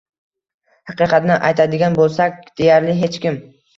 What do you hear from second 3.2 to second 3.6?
kim.